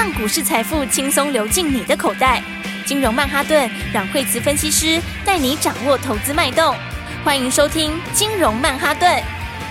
[0.00, 2.42] 让股市财富轻松流进你的口袋。
[2.86, 6.74] 金融曼哈顿让惠慈分析师带你掌握投资脉动。
[7.22, 9.22] 欢迎收听金融曼哈顿。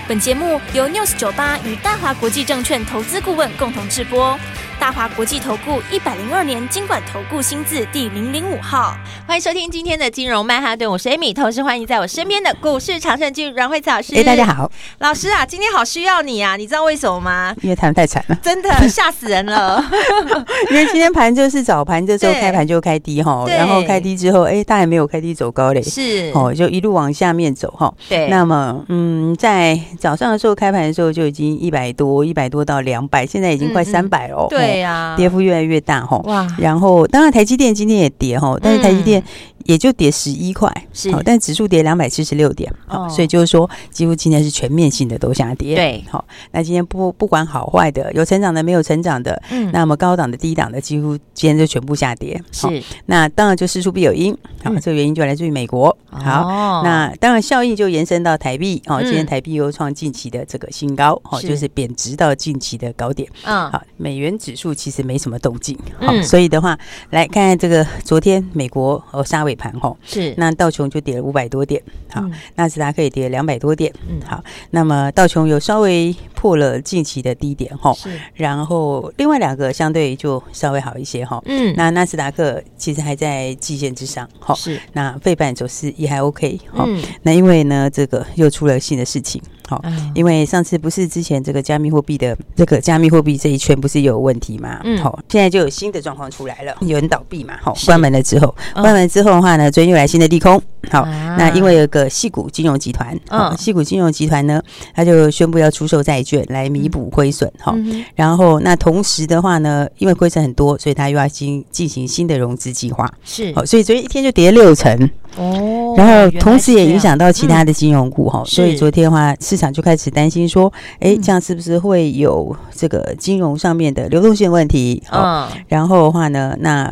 [0.06, 4.38] 本节目由 News 九八与大华国际证券投资顾问共同制播。
[4.80, 8.96] 大华国际投顾一百零二年经管投顾新字第零零五号，
[9.26, 14.14] 欢迎收听今天的金融曼哈顿，我是 Amy，同时欢迎在我身边的股市常胜军阮慧慈老师。
[14.16, 17.54] 哎，大家好，老师啊，今天好需要你啊，你知道为什么吗？
[17.60, 19.84] 因为谈得太惨了，真的 吓死人了。
[20.70, 27.92] 因为今天盘就是早盘这时候开盘就开低哈，然后开低之后，哎，它也没有开低走高嘞，是哦，就一路往下面走哈。
[28.08, 34.46] 对，那么嗯，在早上的时候开盘的时候就已经一百多，一百多到两百，现在已经快三百了。
[34.48, 36.18] 对呀，跌幅越来越大哈。
[36.24, 39.22] 哇，然后当然台积电今天也跌哈，但是台积电。
[39.64, 66.78] 也就跌十一块，是，但指数跌两百七十六点，哦，所以就是说，几乎今天是全面性的都下跌，对，好，那今天不不管好坏的，有成长的没有成长的，嗯，那么高档的低档的，几乎今天就全部下跌，是，那当然就事出必有因，好，这个原因就来自于美国，好，那当然效应就延伸到台币，哦，今天台币又创近期的这个新高，哦，就是贬值到近期的高点，嗯，好，美元指数其实没什么动静，好，所以的话
[67.10, 69.60] 来看看这个昨天美国哦沙尾。
[69.60, 86.88] 盘后是，那道琼就跌了五百多点，好，纳斯达克也跌了两百多点，嗯，好，那么道琼有稍微破了近期的低点哈，是，然后另外两个相对就稍微好一些哈，嗯，那纳斯达克其实还在季线之上，哈，是，那费半走势也还 OK，哈，
[87.22, 89.42] 那因为呢这个又出了新的事情。
[89.68, 89.80] 好，
[90.16, 94.80] 因为上次不是之前这个加密货币的这个加密货币这一圈不是有问题嘛？
[94.82, 97.54] 嗯，好，现在就有新的状况出来了，有人倒闭嘛？
[97.62, 100.60] 好，关门了之后，关门之后的话呢，昨天又来新的利空。
[100.90, 101.04] 好，
[101.36, 104.60] 那因为有个细谷金融集团，嗯，矽谷金融集团呢，
[104.94, 107.50] 他就宣布要出售债券来弥补亏损。
[107.60, 107.76] 哈，
[108.14, 113.08] 然后那同时的话呢，因为亏损很多，所以他又要进进行新的融资计划。
[113.22, 115.10] 是，好，所以昨天一天就跌六成。
[115.36, 119.60] 哦，然后同时也影响到其他的金融股哈，所以昨天的话市。
[119.60, 125.02] 场就开始担心说，哎，这样是不是会有这个金融上面的流动性问题？
[125.12, 126.90] 嗯，然后的话呢，那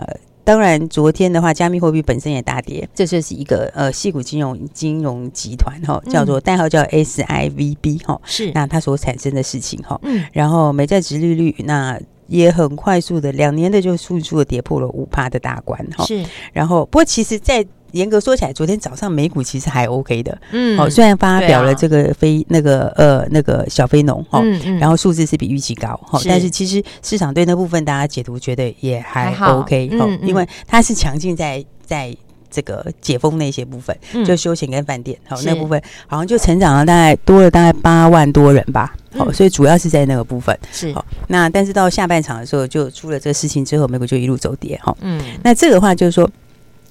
[0.48, 8.50] 当然昨天的话，加密货币本身也大跌，这就是一个呃，细股金融金融集团哈，叫做代号叫 SIVB 哈，是。
[8.54, 17.62] 那它所产生的事情哈，嗯，然后美债殖利率那也很快速的两年的就迅速的跌破了五趴的大关哈，是，然后不过其实，在
[17.92, 24.78] 严格说起来，昨天早上美股其实还 OK 的，嗯，哦，虽然发表了这个非那个呃那个小非农哈，嗯嗯。
[24.78, 32.14] 然后数字是比预期高哈，但是其实市场对那部分大家解读觉得也还 OK 哈，因为它是强劲在在
[32.50, 33.96] 这个解封那些部分，
[34.26, 40.92] 就休闲跟饭店，好那部分好像就成长了大概多了大概八万多人吧，好，所以主要是在那个部分是。
[40.92, 46.28] 好，那但是到下半场的时候就出了这个事情之后，美股就一路走跌哈，嗯，那这个的话就是说。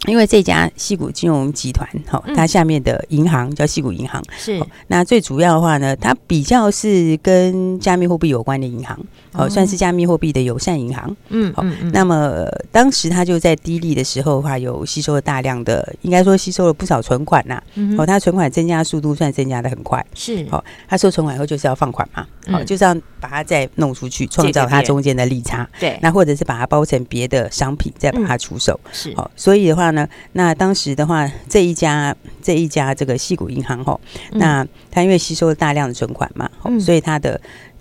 [0.06, 4.62] 因为这家西谷金融集团，哈，它下面的银行叫西谷银行，是。
[4.88, 8.98] 那最主要的话呢，它比较是跟加密货币有关的银行，
[9.34, 11.64] 哦，算是加密货币的友善银行，嗯，好。
[11.92, 17.62] 那么当时它就在低利的时候的话，有吸收了大量的，应该说吸收了不少存款呐，
[17.98, 20.46] 哦，它存款增加速度算增加的很快，是。
[20.50, 22.96] 好，它收存款以后就是要放款嘛，好，就是要
[23.28, 26.00] 把它再弄出去，创造它中间的利差，对。
[26.02, 29.14] 那或者是把它包成别的商品，再把它出售，是。
[29.16, 30.08] 好，所以的话呢。
[30.32, 34.00] 那那当时的话，这一家这一家这个细谷银行吼，
[34.32, 36.50] 那它因为吸收了大量的存款嘛，
[36.80, 37.40] 所以它的。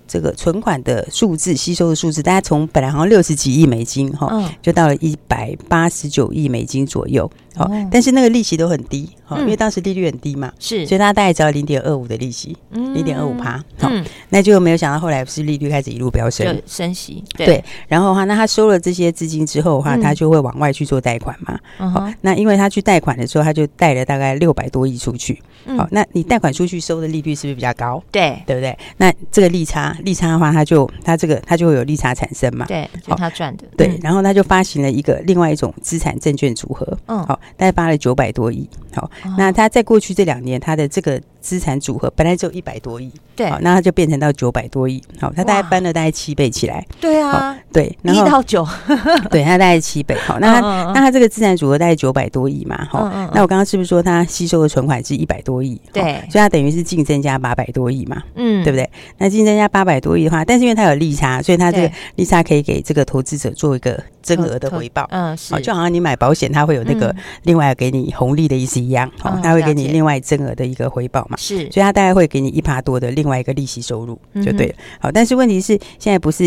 [0.08, 13.91] 这个存款的数字，吸收的数字，大家从本来好像六十几亿美金哈，哦、就到了一百八十九亿美金左右，好、哦，哦、但是那个利息都很低，哈、嗯，因为当时利率很低嘛，是，所以他大概只要零点二五的利息，零点二五趴，好，
[14.28, 21.59] 那就没有想到后来不是利率开始一路飙升，升息，对，对，然后的话，那他收了这些资金之后的话，他就会往外去做贷款嘛，
[21.91, 25.34] 好、那因为他去贷款的时候，他就贷了大概六百多亿出去，
[25.77, 28.03] 好、嗯，那你贷款出去收的利率是不是比较高？
[28.11, 28.77] 对，对不对？
[28.99, 29.97] 那这个利差。
[30.03, 32.65] 利差的话，它就它这个它就会有利差产生嘛？
[32.67, 33.65] 对，就他赚的。
[33.76, 38.69] 对，然后他就发行了一个另外一种资产证券组合，嗯，好，大概发了九百多亿。
[38.94, 45.00] 好，那他在过去这两年，他的这个资产组合本来只有一百多亿，对，好，那它就变成到九百多亿。
[45.20, 46.84] 好，它大概翻了大概七倍起来。
[47.00, 48.66] 对啊，对，一到九，
[49.31, 50.16] 对，它大概七倍。
[50.26, 50.60] 好，那他
[50.93, 52.84] 那它这个资产组合大概九百多亿嘛？
[52.90, 55.81] 好，那我刚刚是不是说它吸收的存款是一百多亿？
[55.93, 58.20] 对，所以它等于是净增加八百多亿嘛？
[58.34, 58.90] 嗯，对不对？
[59.19, 65.06] 那净增加八百多亿的话，但是因为它有利差，所以它这个利差可以给这个投资者做一个增额的回报。
[65.10, 67.14] 嗯，是，就好像你买保险，它会有那个
[67.44, 69.08] 另外给你红利的意思一样。
[69.20, 71.36] 好，它会给你另外增额的一个回报嘛。
[71.37, 74.75] 是，所以它大概会给你一趴多的另外一个利息收入，就对了。
[75.00, 76.44] 好，但是问题是现在不是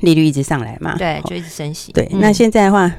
[0.00, 0.96] 利率一直上来嘛？
[0.96, 1.92] 对，就一直升息。
[1.92, 2.90] 对，那现在的话，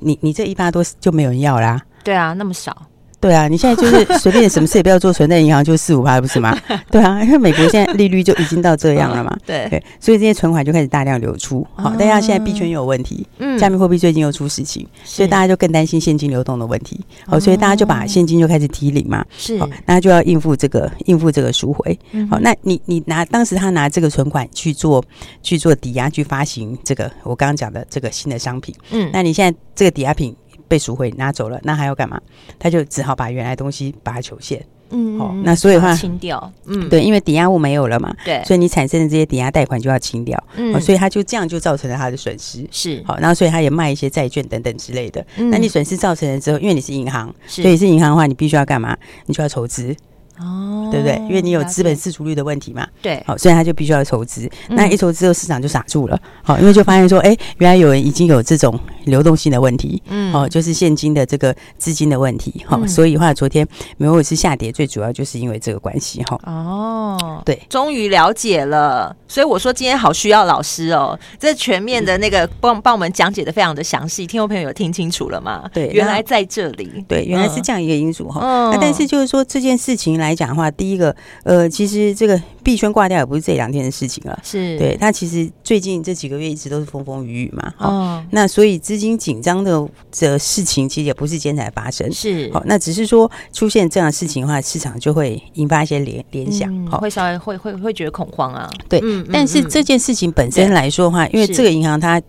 [0.00, 1.80] 你你这一趴多就没有人要啦。
[2.02, 2.87] 对啊，那么少。
[3.20, 6.56] 对啊，你现在就是 随便什么事也不要做，存在银行就四五趴，不是吗？
[6.88, 9.36] 对啊，因为美国现在利率就已经到这样了嘛。
[9.44, 11.66] 对对，所以这些存款就开始大量流出。
[11.74, 17.00] 好，大家现在币圈又有问题，嗯，加密货币最近又出事情，所以大家就更担心现金流动的问题。
[17.26, 19.24] 好，所以大家就把现金就开始提领嘛。
[19.36, 21.98] 是，那就要应付这个应付这个赎回。
[22.30, 25.04] 好，那你你拿当时他拿这个存款去做
[25.42, 28.72] 去做抵押去发行这个我刚刚讲的这个新的商品。
[28.92, 30.36] 嗯，那你现在这个抵押品。
[30.68, 32.20] 被赎回拿走了，那还要干嘛？
[32.58, 34.64] 他就只好把原来东西把它求现。
[34.90, 36.50] 嗯，哦，那所以的话清掉。
[36.64, 38.14] 嗯，对，因为抵押物没有了嘛。
[38.24, 40.42] 对，所以你产生的这些抵押贷款就要清掉。
[40.56, 42.66] 嗯，哦，所以他就这样就造成了他的损失。
[42.70, 45.22] 是，好，然后所以他也卖一些债券等等之类的。
[45.36, 48.96] 嗯，那你损失造成了之后，因为你是银行，所以是银行的话，你必须要干嘛？
[49.26, 49.94] 你就要筹资。
[50.40, 51.16] 哦，对不对？
[51.28, 52.86] 因为你有资本自足率的问题嘛。
[53.02, 54.48] 对，好，所以他就必须要筹资。
[54.68, 56.18] 那一筹资后，市场就傻住了。
[56.44, 58.78] 好，因为就发现说，哎，原来有人已经有这种
[59.10, 60.02] 流动性的问题。
[60.08, 62.64] 嗯，哦，就是现金的这个资金的问题。
[62.66, 63.66] 哈，所以话昨天
[63.98, 66.22] 美国股市下跌，最主要就是因为这个关系。
[66.22, 69.14] 哈，哦，对，终于了解了。
[69.26, 75.68] 所以我说今天好需要老师哦，这全面的那个帮帮我们讲解的非常的详细，听众朋友有听清楚了吗？
[75.74, 77.04] 对，原来在这里。
[77.06, 78.40] 对，原来是这样一个因素哈。
[78.72, 80.38] 那但是就是说这件事情来。
[80.38, 81.12] 讲的话，第一个，
[81.42, 92.50] 呃，其实这个币圈挂掉也不是这两天的事情了，是对它其实最近这几个月一直都是风风雨雨嘛，哦，那所以资金紧张的的事情其实也不是今天才发生，是。
[92.52, 99.00] 好，那只是说出现这样的事情的话，市场就会引发一些联联想，好，会稍微会会会觉得恐慌啊，对，
[99.32, 102.20] 但是这件事情本身来说的话，因为这个银行它。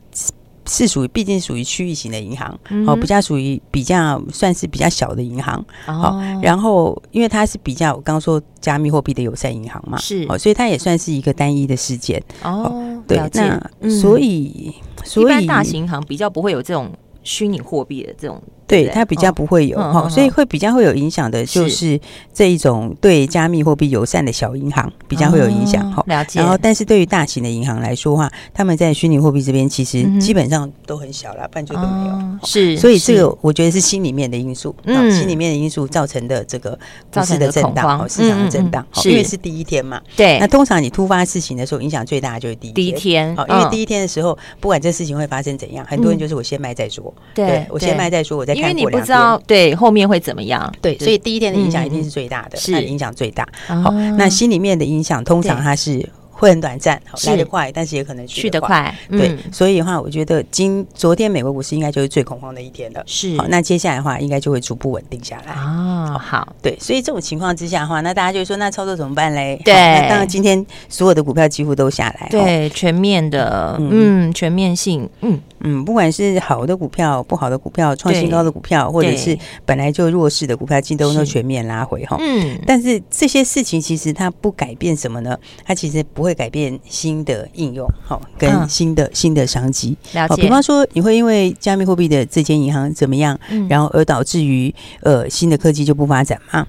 [0.67, 2.55] 是属于，毕竟属于区域型的银行，
[2.85, 12.71] 哦，比较属于比较算是比较小的银行，好，然后因为它是比较我刚刚说加密货币的友善银行嘛，是，哦，所以它也算是一个单一的事件，哦，
[13.09, 13.29] 对，
[13.81, 14.73] 那所以
[15.03, 16.91] 所以大型银行比较不会有这种
[17.23, 18.41] 虚拟货币的这种。
[18.69, 21.99] 对，它比较不会有哈，所以会比较会有影响的，就是
[22.31, 26.03] 这一种对加密货币友善的小银行比较会有影响哈。
[26.05, 26.39] 了解。
[26.39, 32.37] 然后，但是对于大型的银行来说的话，他们在虚拟货币这边其实基本上都很小了，半句都没有。
[32.43, 36.77] 是，所以这个我觉得是心里面的因素，嗯，心里面的因素造成的这个
[37.11, 39.99] 股市的震荡，市场的震荡，因为是第一天嘛。
[40.15, 40.37] 对。
[40.37, 47.11] 那通常你突发事情的时候，影响最大的就是第一第一天，因为第一天的时候，不管这事情会发生怎样，很多人就是我先卖再说。
[47.33, 48.58] 对，我先卖再说，我再。
[48.59, 49.41] 因为你不知道。
[49.47, 50.71] 对，后面会怎么样？
[50.81, 53.47] 对，所以第一天的影响一定是最大的，是影响最大。
[53.65, 56.07] 好，那心里面的影响通常它是
[56.39, 58.95] 会很短暂，来得快，但是也可能去得快。
[59.11, 63.03] 对，所以的话，我觉得今昨天美国股市应该就是最恐慌的一天了。
[63.05, 65.53] 是，好，那接下来的话，应该就会逐步稳定下来。
[65.53, 69.61] 哦，好，对，所以这种情况之下的话，那大家就说，那操作怎么办嘞？
[69.65, 75.37] 对，那当然今天所有的股票几乎都下来，对，全面的，嗯，全面性，嗯。
[75.61, 82.15] 嗯，不管是好的股票、不好的股票、创新高的股票，或者是本来就弱势的股票，今都都全面拉回哈。
[82.17, 85.37] 嗯，但是这些事情其实它不改变什么呢？
[85.65, 89.97] 它其实不会改变新的应用，好，跟新的新的商机。
[90.13, 90.41] 了解。
[90.41, 93.39] 比方说，你会因为加密货币的这间银行怎么样，
[93.69, 96.67] 然后而导致于呃新的科技就不发展吗？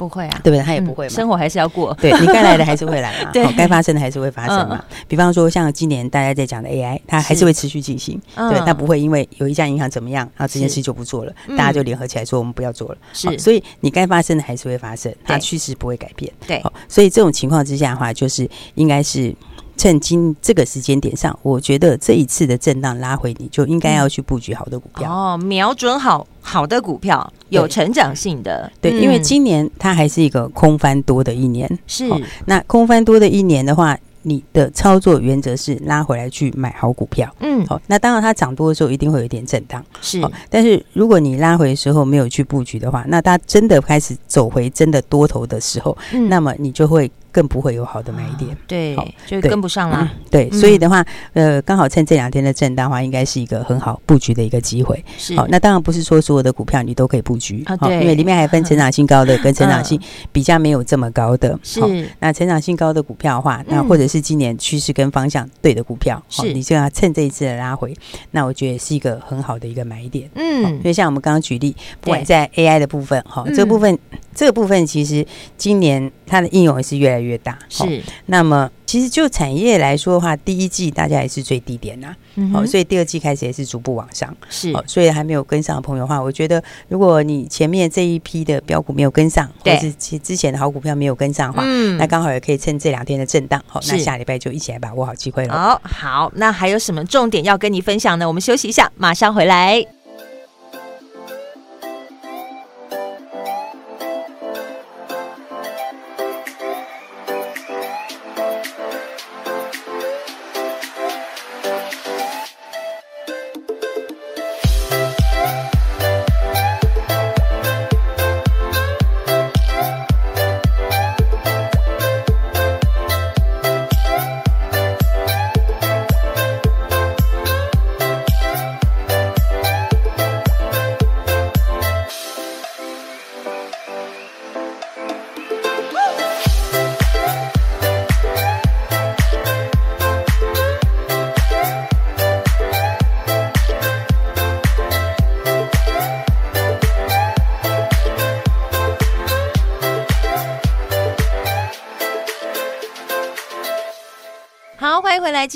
[0.00, 0.64] 不会啊，对不对？
[0.64, 1.92] 他也不会嘛，生活还是要过。
[2.00, 4.82] 对，你该来的 还是会来嘛，对，该发生的还是会发生嘛。
[5.06, 12.98] 比方说，像今年大家在讲的 AI，它还是会持续进行，对，它不会因为有一家银行怎么样，然后这件事就不做了，大家就联合起来说我们不要做了。
[13.12, 16.32] 是，所以你该发生的还是会发生，它趋势不会改变。
[16.46, 19.34] 对，所以这种情况之下的话，就是应该是。
[19.80, 28.70] 趁今这个时间点上，我觉得这一次的震荡拉回，你就应该要去布局好的股票哦，瞄准好好的股票，有成长性的。
[28.78, 32.06] 对，因为今年它还是一个空翻多的一年，是。
[32.44, 37.34] 那空翻多的一年的话，你的操作原则是拉回来去买好股票。
[37.40, 37.80] 嗯，好。
[37.86, 40.20] 那当然它涨多的时候一定会有一点震荡，是。
[40.50, 45.96] 但是如果你拉回的时候没有去布局的话，那它真的开始走回真的多头的时候，
[46.28, 47.10] 那么你就会。
[47.32, 48.96] 更不会有好的买点，对，
[49.26, 50.10] 就跟不上了。
[50.30, 55.02] 对，所以的话，呃，刚好趁这两天的震荡的话，应该是一个很好布局的一个机会。
[55.36, 60.00] 好，那当然不是说所有的股票你都可以布局，好，因为里面还分成长性高的 跟成长性
[60.32, 61.58] 比较没有这么高的。
[61.62, 61.80] 是，
[62.18, 67.94] 那成长性高的股票的话，那或者是今年趋势跟方向对的股票，是，你就要趁这一次的拉回，
[68.32, 70.28] 那我觉得是一个很好的一个买点。
[70.34, 73.98] 嗯，因为像我们刚刚举例，不管在 AI 的部分，哈，这部分。
[74.32, 75.26] 这个部分其实
[75.58, 77.58] 今年它的应用也是越来越大。
[77.68, 84.34] 是，那么其实就产业来说的话，第一季大家也是最低点呐、啊，嗯、哼所以第二季开始也是逐步往上。
[84.48, 95.54] 是，所以还没有跟上的朋友的话，我觉得如果你前面这一批的标股没有跟上，对或是其之前的好股票没有跟上的话，嗯，那刚好也可以趁这两天的震荡，好，那下礼拜就一起来把握好机会了。
[95.54, 98.26] 好，好，那还有什么重点要跟你分享呢？
[98.26, 99.99] 我们休息一下，马上回来。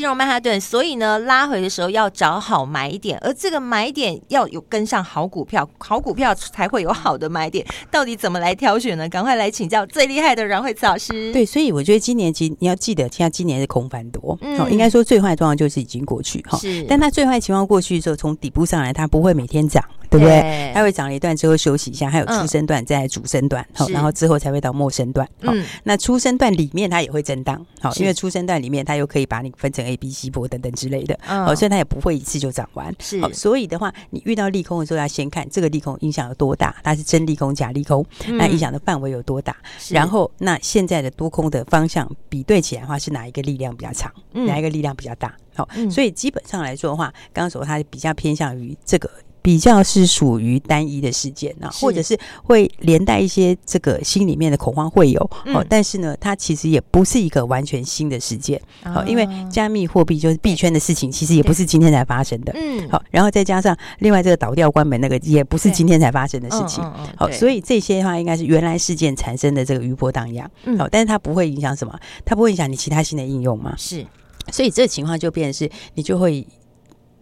[0.05, 7.65] 金融曼哈顿，所以呢，拉回的时候要找好买点，而这个买点要有跟上好股票，好股票才会有好的买点。
[7.91, 9.09] 到底怎么来挑选呢？
[9.09, 11.33] 赶快来请教最厉害的阮慧慈老师。
[11.33, 16.59] 对，所以我觉得今年其实你要记得，现在今年是空翻多，嗯，应该说最坏状况就是已经过去哈。
[16.59, 19.83] 是，但它最坏情况过去的时候，从底部上来，它不会每天涨。
[20.15, 20.71] 对不对？
[20.73, 25.29] 它会涨了一段之后休息一下，还有初升段，再来主升段，好，然后之后才会到末升段。
[25.43, 25.53] 好，
[25.83, 32.95] 那初升段里面它也会震荡，好，因为初升段里面它又可以把你分成 A、B、C 波等等之类的，好，所以它也不会一次就涨完。
[33.01, 39.57] 是，好，所以的话，你遇到利空的时候要先看这个利空影响有多大，它是真利空假利空，那影响的范围有多大？
[39.91, 44.13] 然后那现在的多空的方向比对起来的话，是哪一个力量比较长？
[44.33, 45.35] 哪一个力量比较大？
[45.57, 49.11] 好，所以基本上来说的话，刚刚说它比较偏向于这个。
[49.45, 55.21] 比较是属于单一的事件啊，或者是会连带一些这个心里面的恐慌会有
[55.53, 66.83] 哦，但是呢，它其实也不是一个完全新的事件哦，因为加密货币就是币圈的事情，其实也不是今天才发生的，嗯，好，然后再加上另外这个倒掉关门那个也不是今天才发生的事情，
[67.15, 74.07] 好，所以这些的话应该是原来事件产生的这个余波荡漾，好，但是它不会影响什么，它不会影响你其他新的应用嘛，是，
[74.51, 76.47] 所以这个情况就变成是你就会。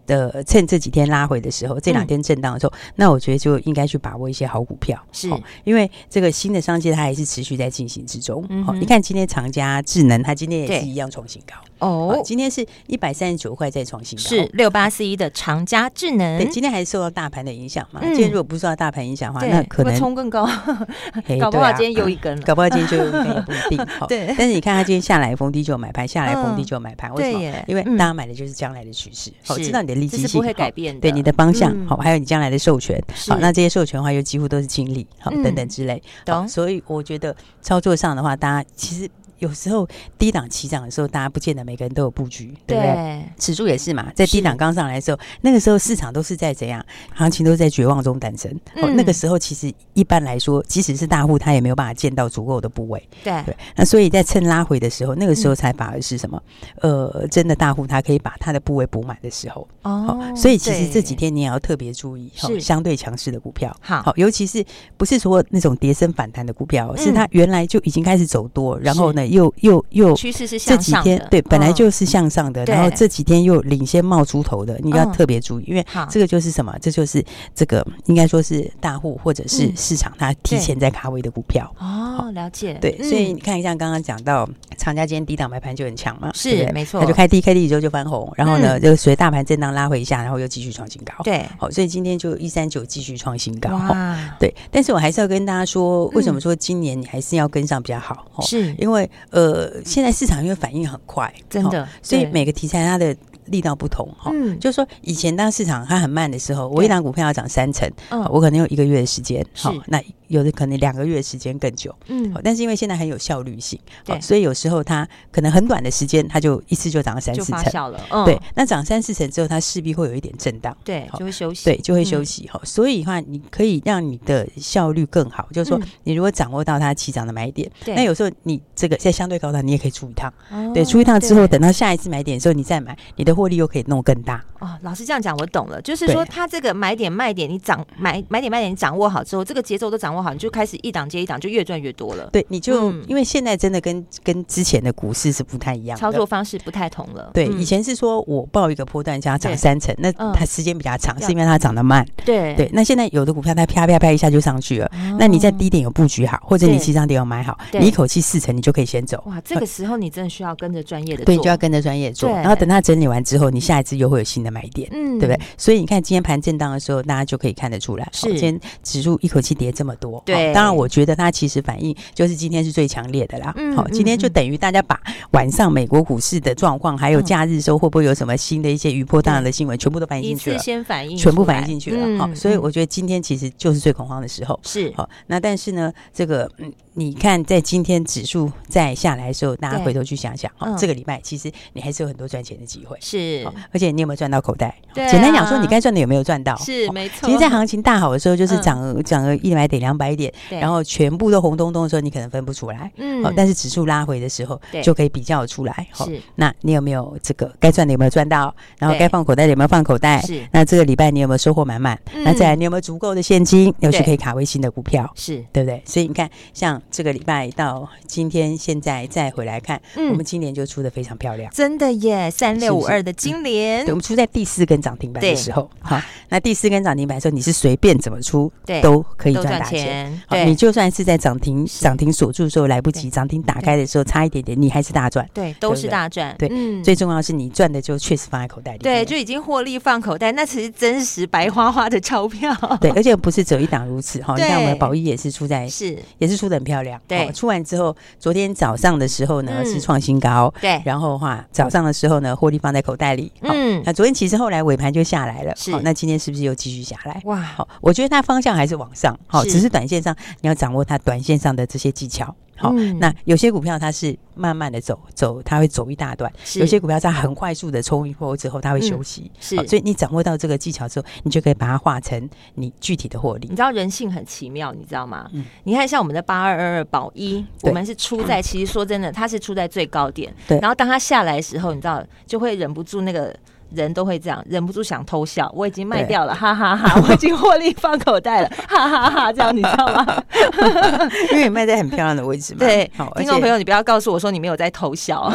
[0.05, 8.45] 的趁这几天拉回的时候，这两天震荡的时候，嗯、那我觉得就应该去把握一些好股票，是、哦，因为这个新的商机它还是持续在进行之中。
[8.49, 11.55] 嗯哼、哦，你看今天长佳智能，它今天也是一样创新高。
[11.79, 16.37] 哦，今天是一百三十九块再创新高，是六八四一的长佳智能。
[16.37, 17.99] 对，今天还是受到大盘的影响嘛？
[18.01, 20.45] 今天如果不受到大盘影响的话，那可能冲更高，
[21.39, 23.87] 搞不好今天又一根了， 搞不好今天就又一根也不一定。
[24.07, 27.63] 对，但是你看它今天下来逢低就买盘，下来逢低就买盘，为什么？
[27.67, 36.01] 因为大家买的就是将来的趋势，好，知道你的利基性不会改变，对你的方向好，还有你将来的授权好，那这些授权的话又几乎都是经理好等等之类。
[36.25, 39.09] 懂，所以我觉得操作上的话，大家其实。
[39.43, 39.85] 有时候
[40.17, 42.93] 低档起涨的时候，大家不见得每个人都有布局，对不对？
[42.93, 46.83] 对指数也是嘛，在低档刚上来的时候，那个时候市场都是在怎样？
[47.13, 48.49] 行情都在绝望中诞生。
[48.75, 53.09] 嗯、哦，那个时候其实一般来说，即使是大户，他也没有办法见到足够的部位。
[53.21, 56.41] 对对，那所以在趁拉回的时候，那个时候才反而是什么？
[56.81, 59.67] 嗯、呃，真的大户他可以把他的部位补满的时候。
[59.81, 63.75] 哦，哦，所以其实这几天你也要特别注意，是、哦、相对强势的股票。
[63.81, 64.63] 好，好，尤其是
[64.95, 70.15] 不是说那种跌升反弹的股票，嗯、是它原来就已经开始走多，然后呢又又又。
[70.15, 76.73] 趋势是向上的，这几天对，本来就是向上的，然后这几天又领先冒出头的，你要特别注意，因为这个就是什么？
[76.81, 77.23] 这就是
[77.53, 82.77] 这个应该说是大户或者是市场它提前在卡位的股票哦，了解。
[82.79, 84.47] 对，所以你看，一下刚刚讲到
[84.77, 91.13] 长家今天低档买盘就很强嘛，是没错，它就开低开低之后就翻红，然后呢，就随大盘震荡拉回一下，然后又继续创新高。
[91.23, 93.69] 对，好，所以今天就一三九继续创新高。
[93.71, 98.25] 哇，对，但是我还是要跟大家说，为什么说今年你还是要跟上比较好？
[98.41, 104.31] 是因为呃，现在市场因为反应很快，真的，所以每个题材它的力道不同哈。
[104.33, 107.89] 嗯，就是说以前当市场它很慢的时候，我一档股票要涨三成，
[108.29, 110.01] 我可能有一个月的时间，好，那。
[110.29, 122.59] 有的可能两个月时间更久，嗯，但是因为现在很有效率性，对，所以有时候它可能很短的时间，它就一次就涨了三四成，了，嗯，对，那涨三四成之后，它势必会有一点震荡，对，就会休息，对，就会休息哈。
[122.63, 130.33] 所以的话，你可以让你的效率更好，就是说，你如果掌握到它起涨的买点，那有时候你这个在相对高档，你也可以出一趟，
[130.73, 134.43] 对，出一趟之后，等到下一次买点的时候，你再买，你的的获利又可以弄更大。
[134.59, 142.29] 哦，老师这样讲我懂了，就是说他这个买点卖点，你掌买买点卖点你掌握好之后，这个节奏都掌握好，你就开始一档接一档，就越赚越多了。
[142.31, 147.31] 对，你就、嗯、因为现在真的跟跟之前的股市是不太一样，操作方式不太同了。
[147.33, 152.05] 对，嗯、以前是说我报一个波段，叫它涨三成，那它时间比较长，是因为它涨得慢。
[152.23, 152.53] 对。
[152.55, 159.21] 对，那现在有的股票它啪啪啪一下就上去了，哦、那你在低点有布局好，或者你起涨点有买好，你一口气四成，你就可以先走。
[159.25, 165.39] 哇，这个时候你真的需要跟着专业的做，对，就要跟着专业做，然后等它整理完之后，你下一次又会有新的买点，嗯，对不对？
[165.57, 170.21] 所以你看今天盘震荡的时候，大家就可以看得出来，是今天指数一口气跌这么多。
[170.25, 173.53] 对，当然我觉得它其实反应就是今天是最强烈的啦。
[173.75, 174.99] 好，今天就等于大家把
[175.31, 182.17] 晚上美国股市的状况，还有假日时候会不会有什么新的一些余波荡的新闻，全部都反映进去了，先反映，全部反映进去了。
[182.17, 184.59] 好，所以我觉得今天其实就是最恐慌的时候。
[184.63, 186.71] 是好，那但是呢，这个嗯。
[186.95, 194.75] 你看，在今天指数再下来的时候，大家回头去想想，哦，这个礼拜其实你还是有很多赚钱的机会，是，而且你有没有赚到口袋？
[194.93, 196.55] 简单讲说，你该赚的有没有赚到？
[196.57, 197.25] 是没错。
[197.27, 202.91] 其实，在行情大好的时候，就是涨涨了一百点、两百点，然后全部都红彤彤的时候，你可能分不出来。
[202.97, 203.23] 嗯。
[203.35, 205.87] 但是指数拉回的时候，就可以比较出来。
[205.95, 206.21] 是。
[206.35, 208.53] 那你有没有这个该赚的有没有赚到？
[208.77, 210.21] 然后该放口袋的有没有放口袋？
[210.21, 210.45] 是。
[210.51, 211.99] 那这个礼拜你有没有收获满满？
[212.23, 215.11] 那再来，你有没有足够的现金，又是可以卡位新的股票？
[215.15, 215.81] 是对不对？
[215.85, 216.79] 所以你看，像。
[216.93, 222.29] 这个礼拜到今天，现在再回来看，嗯、我们今年就出的非常漂亮，真的耶！
[222.29, 230.21] 三六五二的金联，对，我们出在第四根涨停板的时候，好，那第四根涨停板的时候，你是随便怎么出，对，都可以赚大钱。
[230.27, 236.35] 好，你就算是在涨停涨停锁住的时候来不及，涨停打开的时候差一点点，你还是大赚，对，都是大赚。
[236.37, 236.47] 对，
[236.83, 242.53] 最重要是你赚的就确实放在口袋里，对，就已经获利放口袋，那才是真实白花花的钞票。
[242.79, 247.63] 对，而且不是只有一档如此哈，你看我们宝一也是出在是，也是出的很漂亮，对，出完。
[247.63, 257.21] 之后，昨天早上的时候呢是创新高，对，然后话早上的时候呢获利放在口袋里，嗯，那昨天其实后来尾盘就下来了，是，那今天是不是又继续下来？
[257.23, 262.35] 哇，好，我觉得它方向还是往上，好，只是短线上你要掌握它短线上的这些技巧。
[262.55, 269.31] 好，那有些股票它是慢慢的走走，它会走一大段；有些股票它很快速的冲一波之后，它会休息。
[269.39, 273.47] 是，所以你掌握到这个技巧之后，你就可以把它化成你具体的获利。
[273.49, 275.29] 你知道人性很奇妙，你知道吗？
[275.63, 280.33] 你看像我们的八二二二宝一，我们是出在 其实说真的，它是出在最高点。
[280.47, 283.35] 对，然后当它下来的时候，你知道就会忍不住那个。
[283.75, 285.51] 人都会这样，忍不住想偷笑。
[285.55, 287.01] 我已经卖掉了，哈哈哈！
[287.07, 289.33] 我已经获利放口袋了，哈哈哈！
[289.33, 290.23] 这样你知道吗？
[291.31, 292.59] 因为你卖在很漂亮的位置嘛。
[292.59, 295.31] 对，听众朋友，你不要告诉我说你没有在偷笑。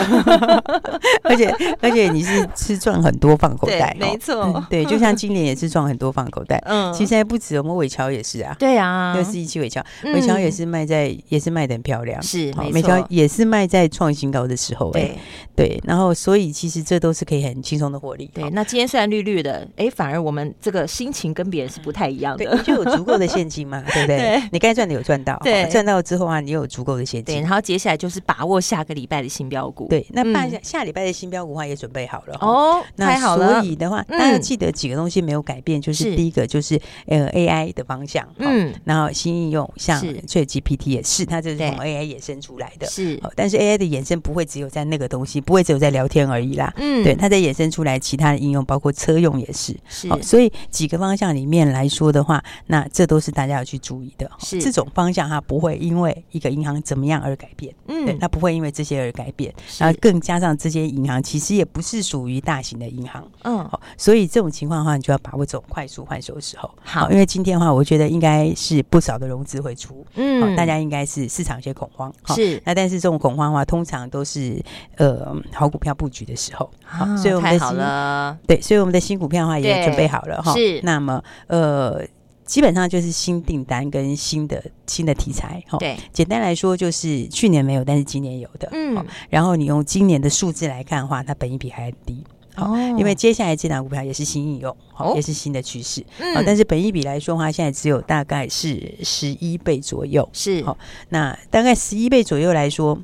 [1.23, 4.65] 而且而且你是是赚很多放口袋，没错。
[4.71, 6.63] 对，就像今年也是赚很多放口袋。
[6.67, 8.55] 嗯，其实还不止，我们伟乔也是啊。
[8.59, 12.23] 对啊，六四一期伟乔，伟乔也是卖在也是卖的很漂亮。
[12.23, 14.91] 是，伟乔也是卖在创新高的时候。
[14.93, 15.19] 对
[15.55, 18.28] 对，然后所以其实这都是可以很轻松的获利。
[18.33, 24.43] 对，那今天虽然绿绿的，哎，反而我们这个心情跟别人是不太一样的，就有足够的现金嘛， 对不对？
[24.53, 27.37] 你该赚的有赚到，对，赚到之后啊，你有足够的现金。
[27.37, 29.89] 对，然后接下来就是把握下个礼拜的新标股。
[29.89, 33.61] 对，那下下礼拜的新标股话也准备好了哦，太好了。
[33.61, 43.21] 所以的话，大家记得几个东西没有改变，就是第一个就是呃 AI 的方向，嗯，然后新应用像 ChatGPT 也是，它这是从 AI 衍生出来的，是。
[43.35, 54.31] 但是 AI 的衍生不会只有在那个东西，不会只有在聊天而已啦，嗯，对，它在衍生出来其他的应用，包括车用也是，是，所以几个方向里面来说的话，那这都是大家要去注意的。
[54.39, 54.61] 是。
[54.61, 59.55] 这种方向，它不会因为一个银行怎么样而改变，嗯，对，它不会因为这些而改变。
[59.79, 66.69] 然后更加上这些银行其实也不是属于大型的银行，嗯，好，所以这种情况的话，你就要把握这种快速换手的时候。
[66.83, 72.61] 好，因为今天的话，我觉得应该是不少的融资会出，嗯，大家应该是市场有些恐慌，是。
[72.65, 74.63] 那但是这种恐慌的话，通常都是
[74.97, 77.98] 呃好股票布局的时候，好，所以我们的。
[77.99, 80.55] 了，对，所以我们的新股票的话也准备好了哈。
[80.55, 82.03] 是，那么呃，
[82.45, 85.77] 基本上就是新订单跟新的新的题材哈。
[85.79, 88.69] 对，简单来说就是去年没有，但是今年有的。
[88.73, 92.25] 嗯，然后你用今年的数字来看的话，它本益比还低
[92.57, 92.75] 哦。
[92.99, 96.05] 因为接下来这档股票也是新应用，哦，也是新的趋势。
[96.19, 100.27] 嗯，但是本益比来说的话，现在只有大概是十一倍左右。
[100.33, 100.77] 是，好，
[101.11, 102.99] 那大概十一倍左右来说，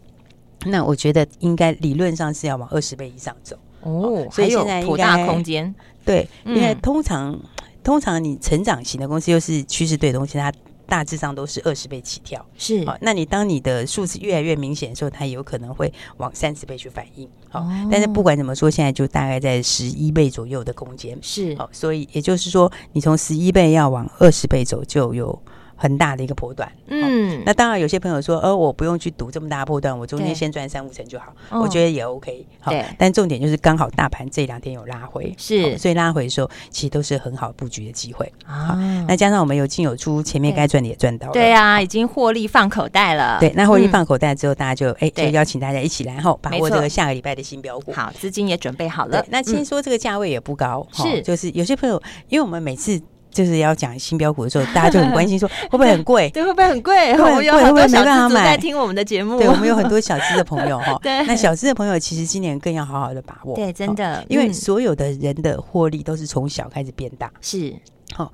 [0.66, 3.58] 那我觉得应该理论上是要往二十倍以上走。
[3.84, 5.74] 哦，所以现在有大空间。
[6.04, 7.38] 对，因为通常
[7.82, 10.52] 通常你成长型的公司又是趋势对的东西，它
[10.86, 12.44] 大致上都是二十倍起跳。
[12.58, 17.26] 是，好，那你当你的数字越来越明显的时候，它有可能会往三十倍去反应。
[17.48, 21.18] 好，但是不管怎么说，现在就大概在十一倍左右的空间。
[21.22, 25.42] 是，好，所以也就是说，你从十一倍要往二十倍走，就有
[25.76, 26.70] 很大的一个波段。
[26.86, 32.46] 嗯，那当然有些朋友说，呃，我不用去赌这么大的波段，我中间先赚三五成就好，我觉得也 OK。
[32.60, 38.78] 好，但重点就是刚好大盘这两天有拉回，是，所以拉回的时候其实都是很好布局的机会啊。
[39.08, 43.38] 那加上我们有进有出，前面该赚的也赚到了，对啊，已经获利放口袋了。
[43.40, 47.92] 对，那获利放口袋之后，大家就哎，就邀请大家一起来后把握这个下个礼拜的新标股。
[47.92, 49.24] 好，资金也准备好了。
[49.30, 53.00] 那先说这个价位也不高，是，就是有些朋友，因为我们每次。
[53.34, 56.30] 就是要讲新标股的时候，大家就很关心说 会不会很贵？
[56.30, 57.12] 对，会不会很贵？
[57.14, 59.36] 会不会有很多小资族在听我们的节目？
[59.36, 60.98] 对，我们有很多小资的朋友哈。
[61.02, 63.54] 对，那小资的朋友其实今年更要好好的把握。
[63.56, 67.30] 对，真的，因为所有的人的获利都是从小开始变大。
[67.40, 67.74] 是，
[68.14, 68.32] 好。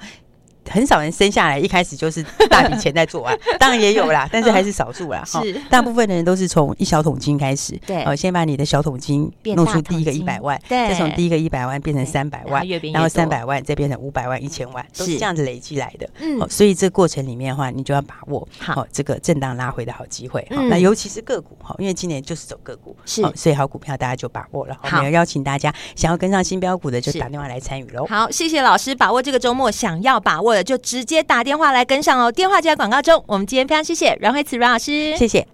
[0.70, 5.22] 很少人生下来一开始就是大笔钱在做啊， 当然也有啦，但是还是少数啦。
[5.26, 16.08] 是，大部分的人都是从一小桶金开始，对，哦，先把你的小桶金弄出第一个一百万，对，再从第一个一百万变成三百万，然后三百万再变成五百万、一千万，都是这样子累积来的。
[16.20, 20.46] 嗯，所以这过程里面的话，你就要把握好这个震荡拉回的好机会。
[20.50, 24.76] 那尤其是个股哈，因为今年就是走个股，是，所以好股票大家就把握了。
[24.82, 28.06] 我们要邀请大家想要跟上新标股的，就打电话来参与喽。
[28.06, 30.70] 好，谢谢老师，把握这个周末想要把握的。
[30.70, 33.24] 就直接打电话来跟上哦，电话就在广告中。
[33.26, 35.46] 我们今天非常谢谢阮慧慈阮老师，谢谢。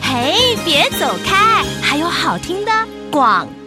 [0.00, 2.70] 嘿，别走开，还有好听的
[3.10, 3.61] 广告。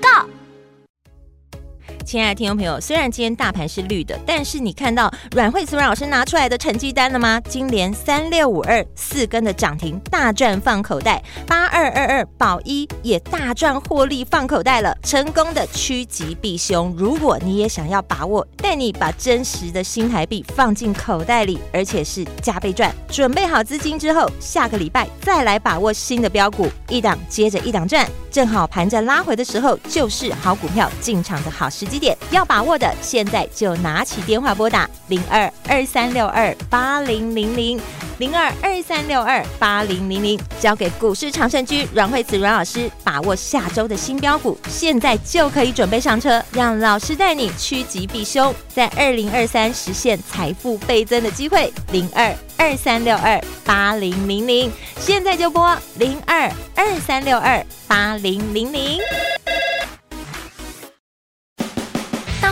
[2.16, 7.42] 亲爱的听众朋友，虽然今天大盘是绿的，但是你看到阮慧慈阮老师拿出来的成绩单了吗？
[7.42, 16.96] 金联三六五二四根的涨停，大赚放口袋；八二二二宝一也大赚获利放口袋了，成功的趋吉避凶。
[16.98, 32.05] 如果你也想要把握，带你把真实的新台币放进口袋里，而且是加倍赚，准备好资金之后，下个礼拜再来把握新的标股，一档接着一档赚，正好盘在拉回的时候，就是好股票进场的好时机。
[32.32, 37.80] 要把握的，现在就拿起电话拨打零二二三六二八零零零
[38.18, 51.72] 零二二三六二八零零零，交给股市长胜军阮慧慈阮老师，把握下周的新标股，现在就可以准备上车，让老师带你趋吉避凶，在二零二三实现财富倍增的机会。
[51.92, 59.00] 零二二三六二八零零零，现在就拨零二二三六二八零零零。